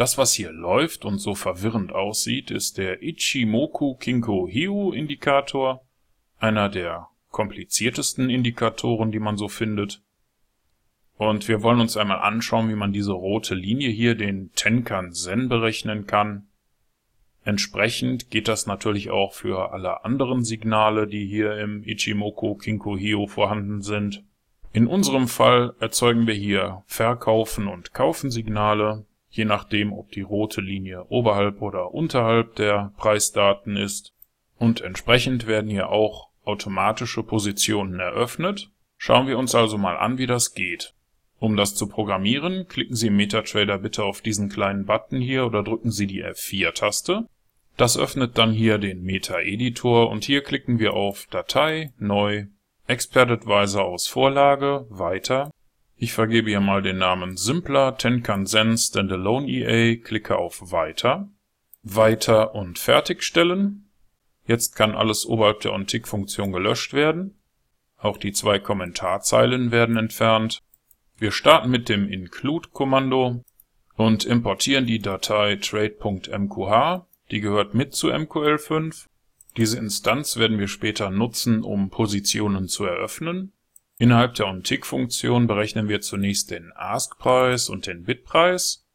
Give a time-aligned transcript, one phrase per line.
[0.00, 5.84] Das, was hier läuft und so verwirrend aussieht, ist der Ichimoku Kinko Hiu Indikator,
[6.38, 10.02] einer der kompliziertesten Indikatoren, die man so findet.
[11.18, 15.50] Und wir wollen uns einmal anschauen, wie man diese rote Linie hier, den Tenkan Sen,
[15.50, 16.48] berechnen kann.
[17.44, 23.26] Entsprechend geht das natürlich auch für alle anderen Signale, die hier im Ichimoku Kinko Hio
[23.26, 24.24] vorhanden sind.
[24.72, 30.60] In unserem Fall erzeugen wir hier Verkaufen und Kaufen Signale, je nachdem, ob die rote
[30.60, 34.12] Linie oberhalb oder unterhalb der Preisdaten ist.
[34.58, 38.70] Und entsprechend werden hier auch automatische Positionen eröffnet.
[38.98, 40.94] Schauen wir uns also mal an, wie das geht.
[41.38, 45.62] Um das zu programmieren, klicken Sie im MetaTrader bitte auf diesen kleinen Button hier oder
[45.62, 47.26] drücken Sie die F4-Taste.
[47.78, 52.44] Das öffnet dann hier den Meta-Editor und hier klicken wir auf Datei, Neu,
[52.86, 55.50] Expert Advisor aus Vorlage, Weiter.
[56.02, 61.28] Ich vergebe hier mal den Namen Simpler Tenkan Zen Standalone EA, klicke auf Weiter,
[61.82, 63.90] Weiter und Fertigstellen.
[64.46, 67.38] Jetzt kann alles oberhalb der OnTick-Funktion gelöscht werden.
[67.98, 70.62] Auch die zwei Kommentarzeilen werden entfernt.
[71.18, 73.44] Wir starten mit dem include-Kommando
[73.94, 79.04] und importieren die Datei trade.mqh, die gehört mit zu MQL5.
[79.58, 83.52] Diese Instanz werden wir später nutzen, um Positionen zu eröffnen.
[84.00, 88.86] Innerhalb der OnTick-Funktion berechnen wir zunächst den Ask-Preis und den Bid-Preis.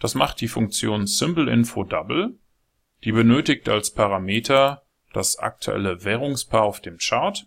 [0.00, 2.36] Das macht die Funktion SymbolInfo-Double.
[3.04, 4.82] Die benötigt als Parameter
[5.12, 7.46] das aktuelle Währungspaar auf dem Chart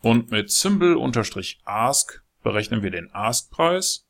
[0.00, 4.06] und mit Symbol-Ask berechnen wir den Ask-Preis.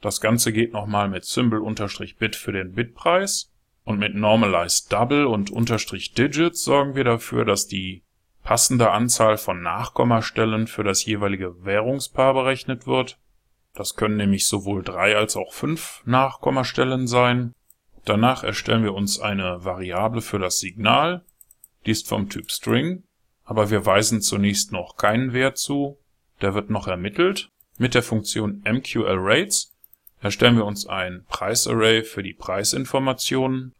[0.00, 3.50] Das Ganze geht nochmal mit Symbol-Bit für den Bitpreis.
[3.82, 8.03] Und mit Normalized Double und Digits sorgen wir dafür, dass die
[8.44, 13.18] passende Anzahl von Nachkommastellen für das jeweilige Währungspaar berechnet wird.
[13.72, 17.54] Das können nämlich sowohl drei als auch fünf Nachkommastellen sein.
[18.04, 21.24] Danach erstellen wir uns eine Variable für das Signal.
[21.86, 23.02] Die ist vom Typ String,
[23.44, 25.98] aber wir weisen zunächst noch keinen Wert zu.
[26.42, 27.48] Der wird noch ermittelt.
[27.78, 29.72] Mit der Funktion MQLRates
[30.20, 33.74] erstellen wir uns ein Preisarray für die Preisinformationen,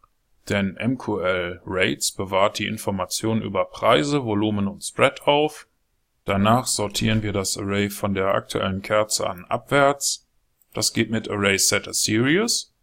[0.49, 5.67] denn MQLRates bewahrt die Informationen über Preise, Volumen und Spread auf.
[6.25, 10.27] Danach sortieren wir das Array von der aktuellen Kerze an abwärts.
[10.73, 12.73] Das geht mit Array Set a Series.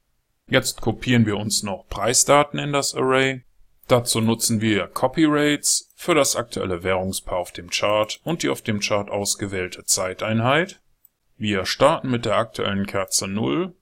[0.49, 3.43] Jetzt kopieren wir uns noch Preisdaten in das Array
[3.89, 8.81] Dazu nutzen wir Copyrates für das aktuelle Währungspaar auf dem Chart und die auf dem
[8.81, 10.81] Chart ausgewählte Zeiteinheit.
[11.37, 13.75] Wir starten mit der aktuellen Kerze 0,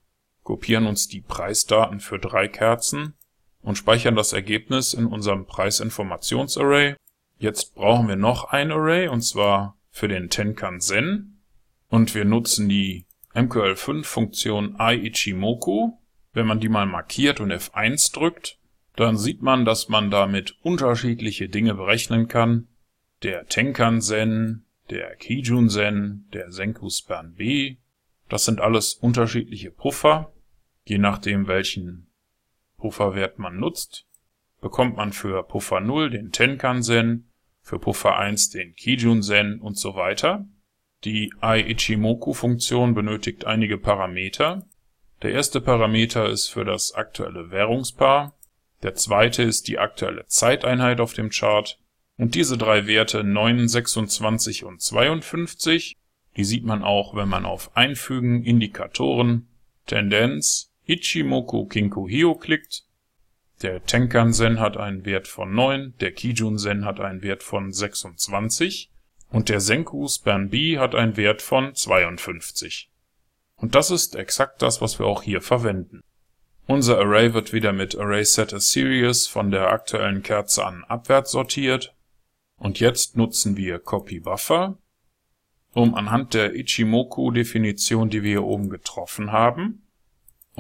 [0.43, 3.15] kopieren uns die Preisdaten für drei Kerzen
[3.63, 6.97] und speichern das Ergebnis in unserem Preisinformationsarray.
[7.39, 11.41] Jetzt brauchen wir noch ein Array und zwar für den Tenkan Sen
[11.89, 15.93] und wir nutzen die MQL5-Funktion iIchimoku.
[16.33, 18.59] Wenn man die mal markiert und F1 drückt,
[18.97, 22.69] dann sieht man, dass man damit unterschiedliche Dinge berechnen kann.
[23.23, 27.77] Der Tenkan-Sen, der Kijun-Sen, der Senku-Span B,
[28.29, 30.33] das sind alles unterschiedliche Puffer.
[30.85, 32.10] Je nachdem, welchen
[32.81, 34.07] Pufferwert man nutzt,
[34.61, 37.31] bekommt man für Puffer 0 den Tenkan-Sen,
[37.63, 40.47] für Puffer 1 den Kijun-Sen und so weiter.
[41.05, 44.67] Die iIchimoku-Funktion benötigt einige Parameter.
[45.23, 48.35] Der erste Parameter ist für das aktuelle Währungspaar
[48.83, 51.79] der zweite ist die aktuelle Zeiteinheit auf dem Chart
[52.17, 55.97] und diese drei Werte 9, 26 und 52,
[56.37, 59.49] die sieht man auch, wenn man auf Einfügen, Indikatoren,
[59.87, 62.85] Tendenz, Ichimoku Kinko Hio klickt.
[63.63, 68.91] Der Tenkan-Sen hat einen Wert von 9, der Kijun-Sen hat einen Wert von 26
[69.31, 72.91] und der Senku Span B hat einen Wert von 52.
[73.55, 76.01] Und das ist exakt das, was wir auch hier verwenden.
[76.67, 81.95] Unser Array wird wieder mit ArraySetASeries von der aktuellen Kerze an abwärts sortiert.
[82.57, 84.77] Und jetzt nutzen wir CopyBuffer,
[85.73, 89.87] um anhand der Ichimoku-Definition, die wir hier oben getroffen haben,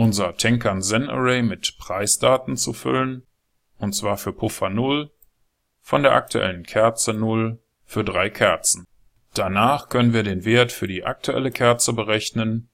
[0.00, 3.26] unser Tenkan-Zen-Array mit Preisdaten zu füllen,
[3.78, 5.10] und zwar für Puffer 0,
[5.80, 8.86] von der aktuellen Kerze 0 für drei Kerzen.
[9.34, 12.70] Danach können wir den Wert für die aktuelle Kerze berechnen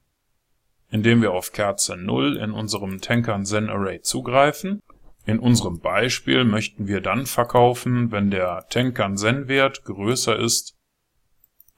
[0.89, 4.81] indem wir auf Kerze 0 in unserem Tenkan-Zen-Array zugreifen.
[5.25, 10.75] In unserem Beispiel möchten wir dann verkaufen, wenn der Tenkan-Zen-Wert größer ist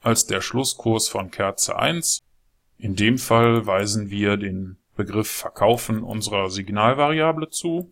[0.00, 2.20] als der Schlusskurs von Kerze 1.
[2.78, 7.90] In dem Fall weisen wir den Begriff Verkaufen unserer Signalvariable zu.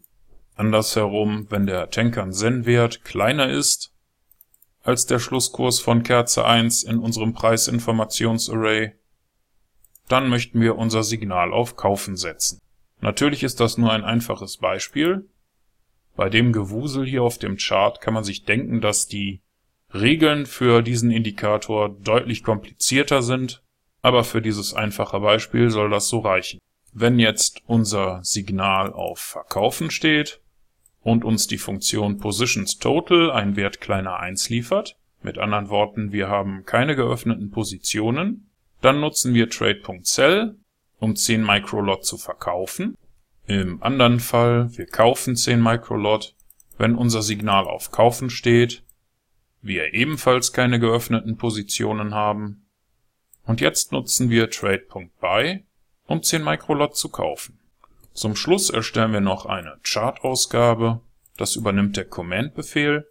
[0.56, 3.94] Andersherum, wenn der Tenkan-Zen-Wert kleiner ist
[4.82, 8.92] als der Schlusskurs von Kerze 1 in unserem Preisinformationsarray,
[10.08, 12.60] dann möchten wir unser Signal auf Kaufen setzen.
[13.00, 15.30] Natürlich ist das nur ein einfaches Beispiel.
[16.14, 19.40] Bei dem Gewusel hier auf dem Chart kann man sich denken, dass die
[19.94, 23.62] Regeln für diesen Indikator deutlich komplizierter sind,
[24.02, 26.58] aber für dieses einfache Beispiel soll das so reichen.
[27.00, 30.40] Wenn jetzt unser Signal auf Verkaufen steht
[31.00, 36.64] und uns die Funktion PositionsTotal einen Wert kleiner 1 liefert, mit anderen Worten, wir haben
[36.64, 38.50] keine geöffneten Positionen,
[38.80, 40.56] dann nutzen wir Trade.Sell,
[40.98, 42.96] um 10 Microlot zu verkaufen.
[43.46, 46.34] Im anderen Fall, wir kaufen 10 Microlot,
[46.78, 48.82] wenn unser Signal auf Kaufen steht,
[49.62, 52.66] wir ebenfalls keine geöffneten Positionen haben.
[53.44, 55.64] Und jetzt nutzen wir Trade.Buy,
[56.08, 57.58] um 10 Microlot zu kaufen.
[58.14, 61.00] Zum Schluss erstellen wir noch eine Chart-Ausgabe.
[61.36, 63.06] Das übernimmt der Command-Befehl.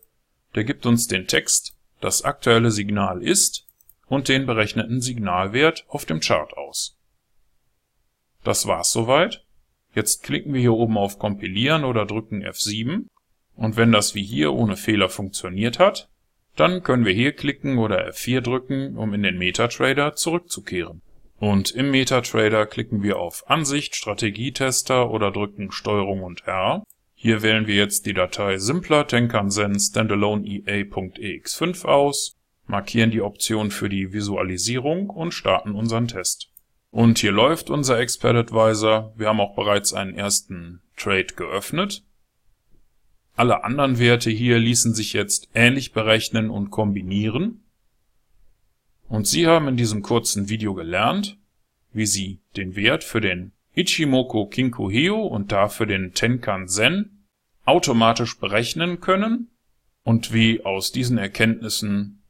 [0.56, 3.66] Der gibt uns den Text, das aktuelle Signal ist
[4.08, 6.98] und den berechneten Signalwert auf dem Chart aus.
[8.44, 9.46] Das war's soweit.
[9.94, 13.06] Jetzt klicken wir hier oben auf Kompilieren oder drücken F7
[13.56, 16.10] und wenn das wie hier ohne Fehler funktioniert hat,
[16.56, 21.02] dann können wir hier klicken oder F4 drücken, um in den MetaTrader zurückzukehren.
[21.40, 26.84] Und im MetaTrader klicken wir auf Ansicht, Strategietester oder drücken STRG und R.
[27.14, 32.36] Hier wählen wir jetzt die Datei simpler Tenkan-Sen standalone ea.ex5 aus,
[32.66, 36.50] markieren die Option für die Visualisierung und starten unseren Test.
[36.90, 39.14] Und hier läuft unser Expert Advisor.
[39.16, 42.04] Wir haben auch bereits einen ersten Trade geöffnet.
[43.36, 47.64] Alle anderen Werte hier ließen sich jetzt ähnlich berechnen und kombinieren.
[49.10, 51.38] Und Sie haben in diesem kurzen Video gelernt,
[51.94, 57.26] wie Sie den Wert für den Ichimoku Kinko Hio und dafür den Tenkan Sen
[57.66, 59.50] automatisch berechnen können
[60.04, 62.24] und wie aus diesen Erkenntnissen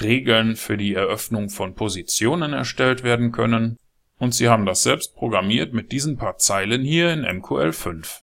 [0.00, 3.76] Regeln für die Eröffnung von Positionen erstellt werden können.
[4.18, 8.20] Und Sie haben das selbst programmiert mit diesen paar Zeilen hier in MQL5.